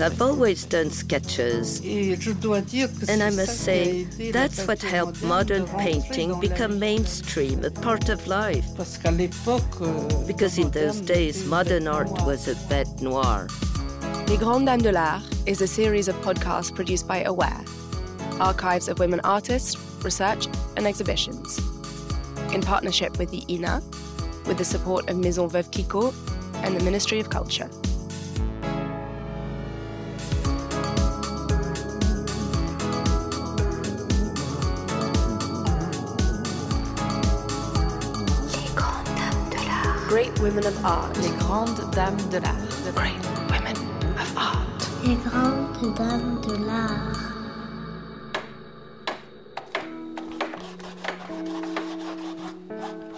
[0.00, 1.80] I've always done sketches.
[3.08, 8.64] And I must say, that's what helped modern painting become mainstream, a part of life.
[8.78, 13.48] Euh, Because in those days, modern art was a bête noire.
[14.28, 17.60] Les Grandes Dames de l'Art is a series of podcasts produced by Aware,
[18.40, 20.46] archives of women artists, research,
[20.76, 21.58] and exhibitions.
[22.52, 23.82] In partnership with the INA,
[24.46, 26.14] with the support of Maison Veuve Clicquot
[26.62, 27.68] and the Ministry of Culture.
[40.44, 41.16] Women of art.
[41.22, 42.94] Les grandes dames de l'art.
[42.94, 43.16] Great
[43.50, 43.76] women
[44.18, 44.90] of art.
[45.02, 47.16] Les grandes dames de l'art.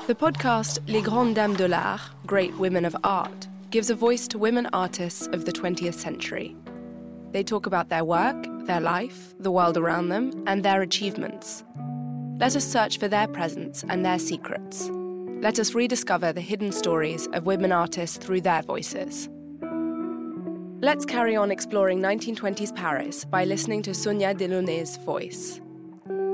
[0.06, 4.38] The podcast Les Grandes Dames de l'Art, Great Women of Art, gives a voice to
[4.38, 6.54] women artists of the 20th century.
[7.32, 8.36] They talk about their work,
[8.66, 11.64] their life, the world around them, and their achievements.
[12.38, 14.92] Let us search for their presence and their secrets.
[15.40, 19.28] Let us rediscover the hidden stories of women artists through their voices.
[20.80, 25.60] Let's carry on exploring 1920s Paris by listening to Sonia Delaunay's voice.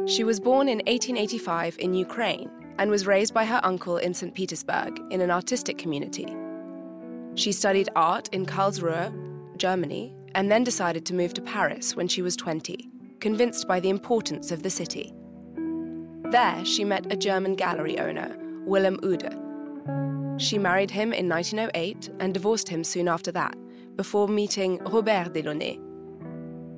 [0.07, 4.35] She was born in 1885 in Ukraine and was raised by her uncle in St.
[4.35, 6.27] Petersburg in an artistic community.
[7.35, 9.13] She studied art in Karlsruhe,
[9.57, 13.91] Germany, and then decided to move to Paris when she was 20, convinced by the
[13.91, 15.13] importance of the city.
[16.31, 20.41] There, she met a German gallery owner, Wilhelm Uhde.
[20.41, 23.57] She married him in 1908 and divorced him soon after that,
[23.97, 25.79] before meeting Robert Delaunay.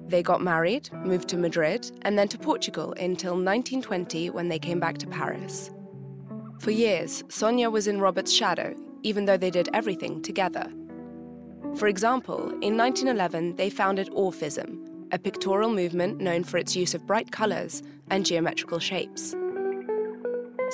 [0.09, 4.81] They got married, moved to Madrid, and then to Portugal until 1920 when they came
[4.81, 5.71] back to Paris.
[6.59, 10.71] For years, Sonia was in Robert's shadow, even though they did everything together.
[11.77, 14.79] For example, in 1911, they founded Orphism,
[15.13, 19.35] a pictorial movement known for its use of bright colors and geometrical shapes.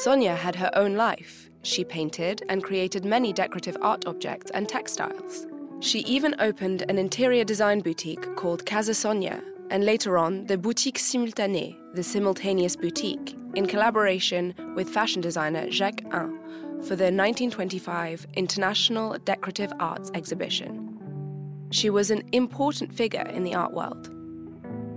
[0.03, 1.51] Sonia had her own life.
[1.61, 5.47] She painted and created many decorative art objects and textiles.
[5.81, 10.97] She even opened an interior design boutique called Casa Sonia, and later on, the Boutique
[10.97, 16.41] Simultanée, the simultaneous boutique, in collaboration with fashion designer Jacques Heim
[16.81, 21.69] for the 1925 International Decorative Arts Exhibition.
[21.73, 24.07] She was an important figure in the art world.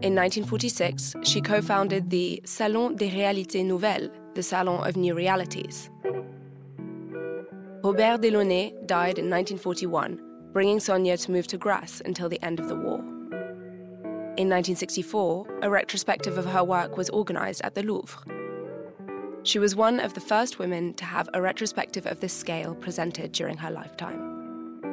[0.01, 5.89] In 1946, she co founded the Salon des Réalités Nouvelles, the Salon of New Realities.
[7.83, 10.19] Robert Delaunay died in 1941,
[10.53, 12.99] bringing Sonia to move to Grasse until the end of the war.
[14.35, 18.23] In 1964, a retrospective of her work was organized at the Louvre.
[19.43, 23.33] She was one of the first women to have a retrospective of this scale presented
[23.33, 24.33] during her lifetime.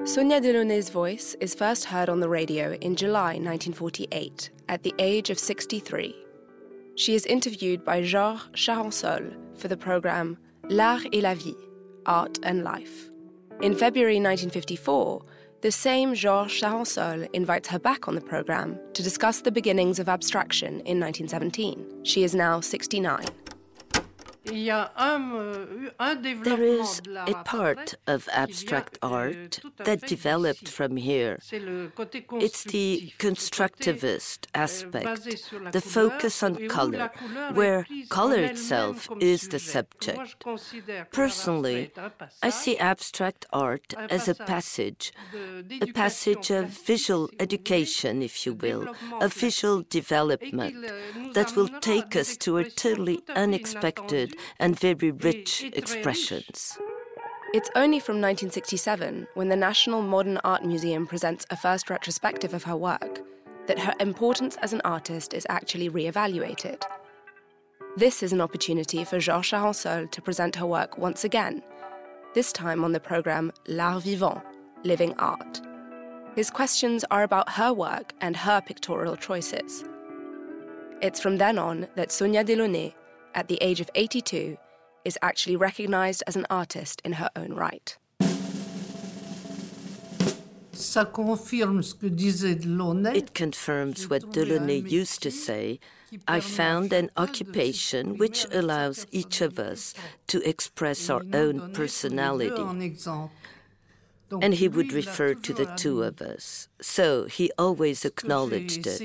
[0.04, 5.30] Sonia Delaunay's voice is first heard on the radio in July 1948 at the age
[5.30, 6.16] of 63.
[6.96, 10.36] She is interviewed by Georges Charensol for the program
[10.68, 11.54] L'Art et la Vie
[12.06, 13.10] Art and Life.
[13.62, 15.22] In February 1954,
[15.62, 20.08] the same Georges Charensol invites her back on the program to discuss the beginnings of
[20.08, 22.04] abstraction in 1917.
[22.04, 23.24] She is now 69.
[26.42, 31.38] There is a part of abstract art that developed from here.
[32.46, 37.10] It's the constructivist aspect, the focus on color,
[37.54, 40.44] where color itself is the subject.
[41.12, 41.92] Personally,
[42.42, 45.12] I see abstract art as a passage,
[45.80, 48.88] a passage of visual education, if you will,
[49.20, 50.74] of visual development
[51.34, 56.78] that will take us to a totally unexpected and very rich expressions.
[57.52, 62.62] It's only from 1967, when the National Modern Art Museum presents a first retrospective of
[62.64, 63.20] her work,
[63.66, 66.84] that her importance as an artist is actually re-evaluated.
[67.96, 71.62] This is an opportunity for Georges Charensol to present her work once again,
[72.34, 74.42] this time on the program L'Art Vivant,
[74.84, 75.60] Living Art.
[76.36, 79.84] His questions are about her work and her pictorial choices.
[81.02, 82.92] It's from then on that Sonia Delaunay,
[83.34, 84.58] at the age of 82,
[85.06, 87.96] is actually recognized as an artist in her own right.
[93.14, 95.80] It confirms what Delaunay used to say
[96.28, 99.94] I found an occupation which allows each of us
[100.26, 102.96] to express our own personality.
[104.40, 106.68] And he would refer to the two of us.
[106.80, 109.00] So he always acknowledged it.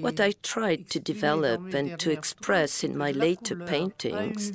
[0.00, 4.52] What I tried to develop and to express in my later paintings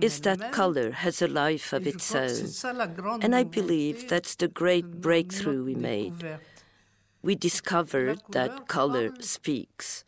[0.00, 2.48] is that color has a life of its own.
[3.20, 6.38] And I believe that's the great breakthrough we made.
[7.22, 10.04] We discovered that color speaks.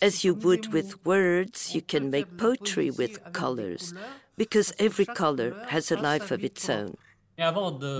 [0.00, 3.94] As you would with words, you can make poetry with colors,
[4.36, 6.96] because every color has a life of its own.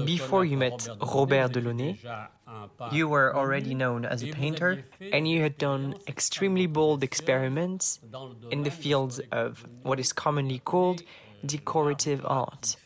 [0.05, 1.99] Before you met Robert Delaunay,
[2.93, 7.99] you were already known as a painter, and you had done extremely bold experiments
[8.50, 11.03] in the fields of what is commonly called
[11.44, 12.76] decorative art.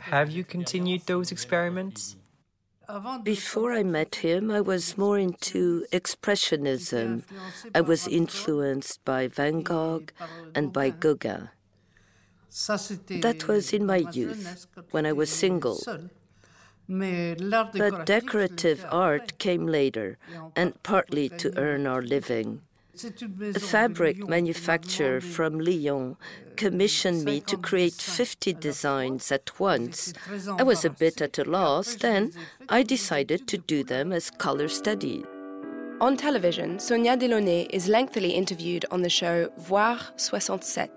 [0.00, 2.16] Have you continued those experiments?
[3.22, 7.24] Before I met him, I was more into Expressionism.
[7.74, 10.06] I was influenced by Van Gogh
[10.54, 11.50] and by Gauguin.
[13.20, 15.80] That was in my youth, when I was single.
[16.88, 20.18] But decorative art came later,
[20.56, 22.62] and partly to earn our living.
[23.54, 26.16] A fabric manufacturer from Lyon
[26.56, 30.12] commissioned me to create 50 designs at once.
[30.58, 32.32] I was a bit at a loss, then
[32.68, 35.24] I decided to do them as color studies.
[36.00, 40.90] On television, Sonia Delaunay is lengthily interviewed on the show Voir 67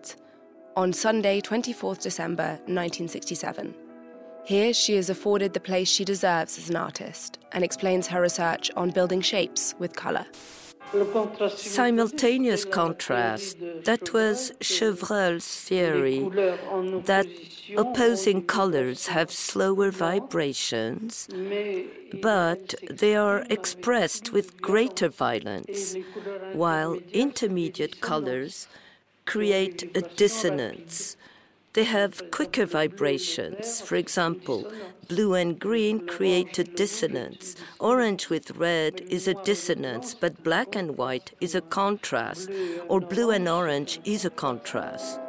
[0.76, 3.76] on Sunday, 24th December 1967.
[4.46, 8.72] Here, she is afforded the place she deserves as an artist and explains her research
[8.76, 10.26] on building shapes with colour.
[11.56, 16.20] Simultaneous contrast, that was Chevreul's theory
[17.06, 17.26] that
[17.76, 21.28] opposing colors have slower vibrations,
[22.22, 25.96] but they are expressed with greater violence,
[26.54, 28.68] while intermediate colors
[29.26, 31.18] create a dissonance.
[31.74, 33.82] They have quicker vibrations.
[33.82, 34.72] For example,
[35.08, 37.56] blue and green create a dissonance.
[37.80, 42.52] Orange with red is a dissonance, but black and white is a contrast,
[42.88, 45.20] or blue and orange is a contrast.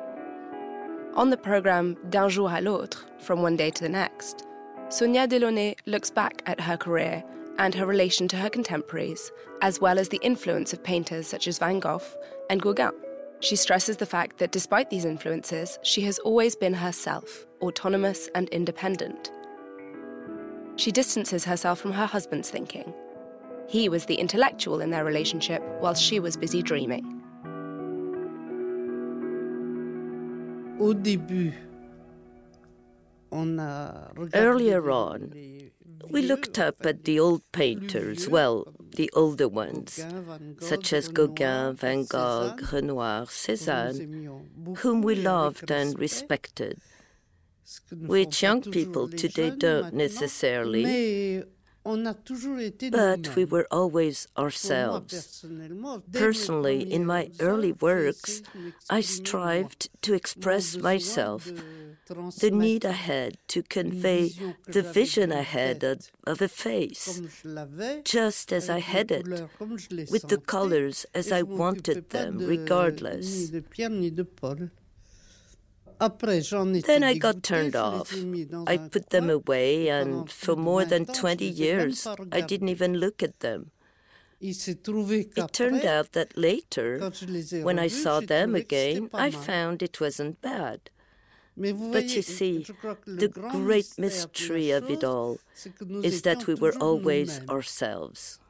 [1.14, 4.44] On the program D'un jour à l'autre, from one day to the next,
[4.90, 7.24] Sonia Delaunay looks back at her career
[7.56, 9.32] and her relation to her contemporaries,
[9.62, 12.02] as well as the influence of painters such as Van Gogh
[12.50, 13.03] and Gauguin.
[13.44, 18.48] She stresses the fact that despite these influences, she has always been herself, autonomous and
[18.48, 19.30] independent.
[20.76, 22.94] She distances herself from her husband's thinking.
[23.68, 27.20] He was the intellectual in their relationship, while she was busy dreaming.
[34.32, 35.63] Earlier on,
[36.10, 40.04] we looked up at the old painters, well, the older ones,
[40.60, 46.80] such as Gauguin, Van Gogh, Renoir, Cézanne, whom we loved and respected,
[47.92, 51.44] which young people today don't necessarily.
[51.84, 55.44] But we were always ourselves.
[56.12, 58.42] Personally, in my early works,
[58.88, 61.50] I strived to express myself
[62.06, 64.32] the need I had to convey
[64.66, 67.20] the vision I had of, a face,
[68.04, 69.26] just as I had it,
[70.10, 73.50] with the colors as I wanted them, regardless.
[76.00, 78.12] Then I got turned off.
[78.66, 83.40] I put them away, and for more than 20 years, I didn't even look at
[83.40, 83.70] them.
[84.40, 87.10] It turned out that later,
[87.62, 90.90] when I saw them again, I found it wasn't bad.
[91.56, 92.66] But you see,
[93.06, 95.38] the great mystery of it all
[96.02, 98.40] is that we were always ourselves.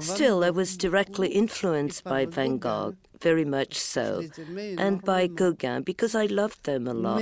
[0.00, 4.22] Still, I was directly influenced by Van Gogh, very much so,
[4.78, 7.20] and by Gauguin because I loved them a lot.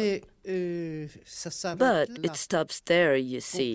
[1.79, 3.75] But it stops there, you see.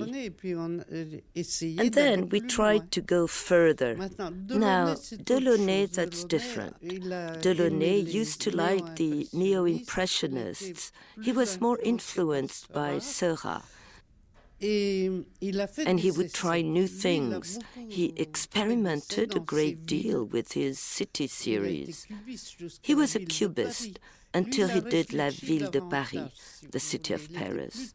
[1.79, 3.95] And then we tried to go further.
[3.95, 6.79] Now, Delaunay, that's different.
[6.83, 10.91] Delaunay used to like the neo Impressionists,
[11.23, 13.63] he was more influenced by Seurat.
[14.61, 17.59] And he would try new things.
[17.87, 22.07] He experimented a great deal with his city series.
[22.81, 23.99] He was a cubist
[24.33, 26.31] until he did La Ville de Paris,
[26.71, 27.93] the city of Paris.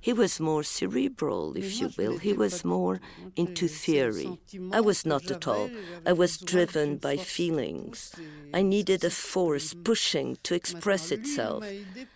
[0.00, 2.18] He was more cerebral, if you will.
[2.18, 3.00] He was more
[3.36, 4.38] into theory.
[4.72, 5.70] I was not at all.
[6.04, 8.12] I was driven by feelings.
[8.52, 11.64] I needed a force pushing to express itself.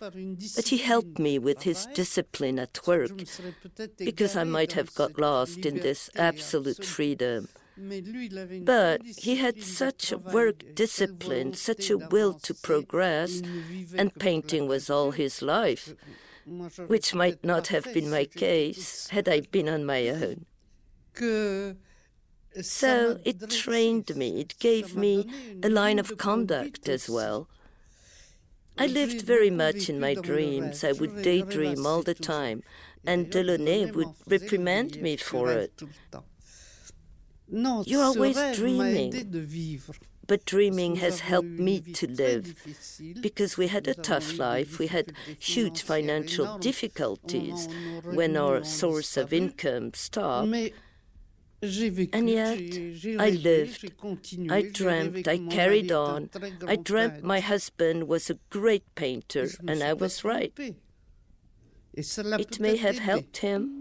[0.00, 3.22] But he helped me with his discipline at work,
[3.98, 7.48] because I might have got lost in this absolute freedom.
[7.76, 13.42] But he had such a work discipline, such a will to progress,
[13.94, 15.94] and painting was all his life,
[16.86, 20.46] which might not have been my case had I been on my own.
[22.60, 25.26] So it trained me, it gave me
[25.62, 27.48] a line of conduct as well.
[28.78, 30.82] I lived very much in my dreams.
[30.84, 32.62] I would daydream all the time,
[33.06, 35.82] and Delaunay would reprimand me for it.
[37.52, 39.12] You're always dreaming.
[40.26, 42.54] But dreaming has helped me to live
[43.20, 44.78] because we had a tough life.
[44.78, 47.68] We had huge financial difficulties
[48.04, 50.54] when our source of income stopped.
[52.12, 52.58] And yet,
[53.20, 53.92] I lived,
[54.50, 56.30] I dreamt, I carried on.
[56.66, 60.52] I dreamt my husband was a great painter, and I was right.
[61.94, 63.80] It may have helped him.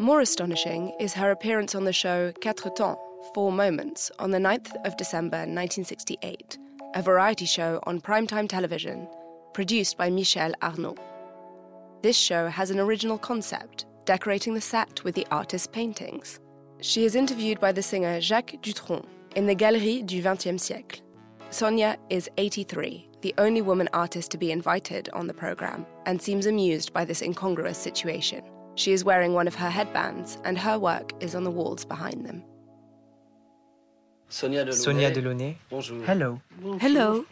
[0.00, 2.98] More astonishing is her appearance on the show Quatre Temps,
[3.32, 6.58] Four Moments, on the 9th of December 1968,
[6.96, 9.06] a variety show on primetime television
[9.52, 10.96] produced by Michel Arnaud.
[12.02, 16.40] This show has an original concept decorating the set with the artist's paintings.
[16.80, 21.02] She is interviewed by the singer Jacques Dutronc in the Galerie du XXe siècle.
[21.50, 26.46] Sonia is 83, the only woman artist to be invited on the program, and seems
[26.46, 28.42] amused by this incongruous situation.
[28.76, 32.26] She is wearing one of her headbands, and her work is on the walls behind
[32.26, 32.42] them.
[34.28, 34.74] Sonia Delaunay.
[34.74, 35.56] Sonia Delaunay.
[36.06, 36.40] Hello.
[36.80, 37.24] Hello.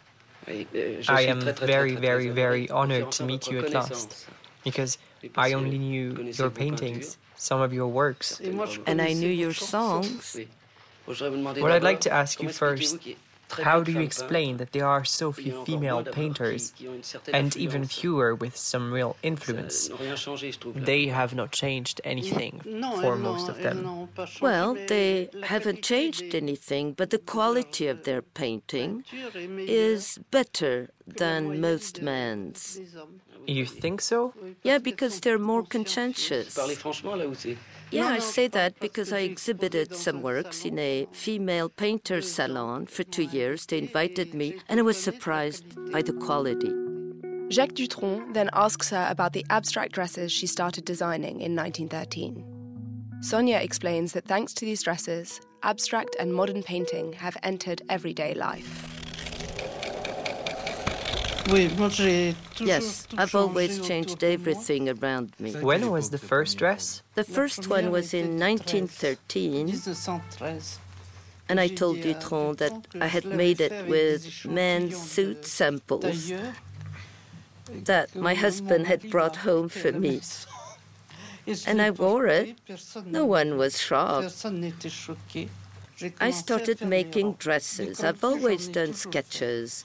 [0.49, 0.64] Euh,
[1.08, 4.26] I am very, very, very honored to meet you at last
[4.64, 4.99] because
[5.37, 8.40] I only knew your paintings, some of your works.
[8.87, 10.38] And I knew your songs.
[11.04, 12.99] What I'd like to ask you first
[13.61, 16.73] how do you explain that there are so few female painters,
[17.32, 19.90] and even fewer with some real influence?
[20.75, 22.61] They have not changed anything
[23.00, 24.09] for most of them.
[24.40, 29.04] Well, they haven't changed anything, but the quality of their painting
[29.66, 32.80] is better than most men's.
[33.47, 34.35] You think so?
[34.62, 36.54] Yeah, because they're more conscientious.
[37.92, 43.02] Yeah, I say that because I exhibited some works in a female painter's salon for
[43.02, 43.66] two years.
[43.66, 46.72] They invited me, and I was surprised by the quality.
[47.50, 53.20] Jacques Dutronc then asks her about the abstract dresses she started designing in 1913.
[53.20, 58.91] Sonia explains that thanks to these dresses, abstract and modern painting have entered everyday life.
[61.49, 65.52] Yes, I've always changed everything around me.
[65.52, 67.02] When was the first dress?
[67.14, 69.68] The first one was in 1913.
[71.49, 76.32] And I told Dutronc that I had made it with men's suit samples
[77.70, 80.20] that my husband had brought home for me.
[81.66, 82.56] And I wore it.
[83.04, 84.46] No one was shocked.
[86.20, 88.02] I started making dresses.
[88.02, 89.84] I've always done sketches.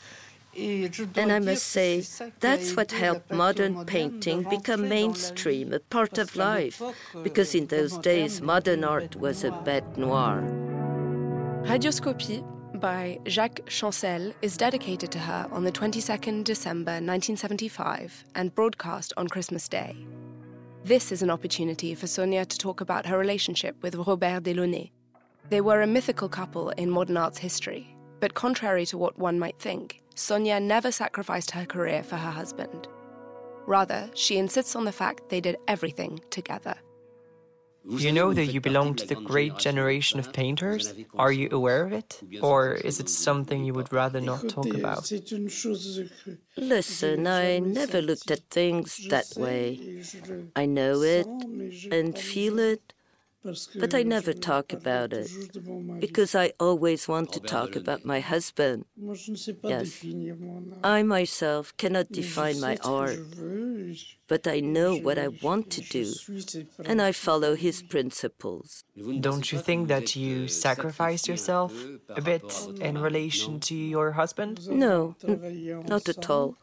[0.57, 2.03] And I must say,
[2.39, 6.81] that's what helped modern painting become mainstream, a part of life,
[7.21, 10.41] because in those days modern art was a bête noire.
[11.65, 12.43] Radioscopie
[12.79, 19.27] by Jacques Chancel is dedicated to her on the 22nd December 1975 and broadcast on
[19.27, 19.95] Christmas Day.
[20.83, 24.91] This is an opportunity for Sonia to talk about her relationship with Robert Delaunay.
[25.49, 29.59] They were a mythical couple in modern art's history, but contrary to what one might
[29.59, 32.87] think, Sonia never sacrificed her career for her husband.
[33.67, 36.75] Rather, she insists on the fact they did everything together.
[37.89, 40.93] You know that you belong to the great generation of painters?
[41.15, 42.19] Are you aware of it?
[42.41, 45.09] Or is it something you would rather not talk about?
[46.57, 50.01] Listen, I never looked at things that way.
[50.55, 51.27] I know it
[51.91, 52.93] and feel it,
[53.75, 55.29] but I never talk about it
[55.99, 58.85] because I always want to talk about my husband.
[59.63, 60.05] Yes.
[60.83, 63.19] I myself cannot define my art,
[64.27, 66.13] but I know what I want to do,
[66.85, 68.83] and I follow his principles.
[69.19, 71.73] Don't you think that you sacrificed yourself
[72.09, 72.49] a bit
[72.81, 74.67] in relation to your husband?
[74.69, 75.15] No,
[75.87, 76.57] not at all.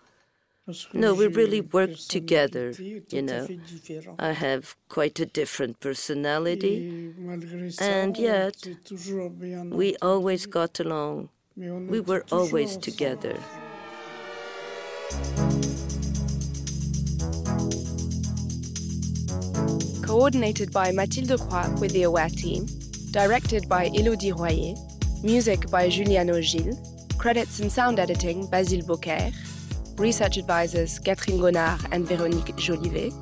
[0.95, 3.47] No, we really work together, you know.
[4.19, 7.13] I have quite a different personality,
[7.79, 8.67] and yet
[9.71, 11.29] we always got along.
[11.55, 13.37] We were always together.
[20.03, 22.67] Coordinated by Mathilde Croix with the Aware team,
[23.11, 24.75] directed by Elodie Royer,
[25.23, 26.79] music by Juliano Gilles,
[27.19, 29.33] credits and sound editing Basile Beaucaire,
[29.97, 33.13] research advisors Catherine Gonard and Véronique Jolivet,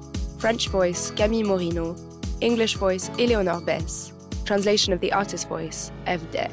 [0.40, 1.96] French voice Camille Morino,
[2.40, 4.12] English voice Eleonore Bess,
[4.44, 6.48] translation of the artist voice Eve Der.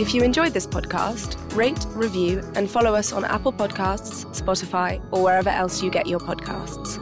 [0.00, 5.22] If you enjoyed this podcast, rate, review, and follow us on Apple Podcasts, Spotify, or
[5.22, 6.99] wherever else you get your podcasts.